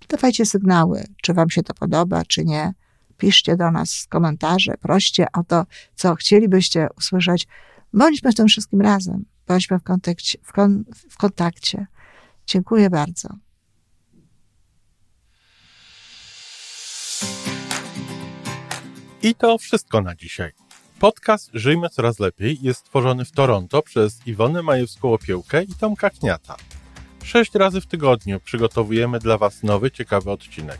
Dawajcie 0.10 0.46
sygnały, 0.46 1.04
czy 1.22 1.34
Wam 1.34 1.50
się 1.50 1.64
to 1.64 1.74
podoba, 1.74 2.26
czy 2.26 2.46
nie. 2.46 2.74
Piszcie 3.20 3.58
do 3.58 3.72
nas 3.72 4.06
komentarze, 4.10 4.74
proście 4.78 5.28
o 5.34 5.44
to, 5.44 5.66
co 5.96 6.16
chcielibyście 6.16 6.88
usłyszeć. 6.98 7.48
Bądźmy 7.94 8.32
w 8.32 8.36
tym 8.36 8.48
wszystkim 8.48 8.82
razem. 8.82 9.26
Bądźmy 9.48 9.80
w, 9.80 9.84
kontakcie. 9.84 10.38
W, 10.44 10.52
kon, 10.52 10.84
w 11.10 11.18
kontakcie. 11.18 11.88
Dziękuję 12.46 12.90
bardzo. 12.90 13.30
I 19.22 19.36
to 19.36 19.58
wszystko 19.58 20.02
na 20.02 20.16
dzisiaj. 20.16 20.52
Podcast 21.00 21.50
Żyjmy 21.54 21.90
Coraz 21.90 22.20
Lepiej 22.20 22.58
jest 22.62 22.80
stworzony 22.80 23.26
w 23.26 23.32
Toronto 23.32 23.82
przez 23.82 24.28
Iwonę 24.28 24.60
Majewską-Opiełkę 24.60 25.64
i 25.70 25.76
Tomka 25.76 26.10
Kniata. 26.10 26.56
Sześć 27.24 27.56
razy 27.56 27.82
w 27.82 27.86
tygodniu 27.86 28.40
przygotowujemy 28.40 29.20
dla 29.20 29.38
Was 29.38 29.64
nowy, 29.64 29.92
ciekawy 29.92 30.32
odcinek. 30.32 30.80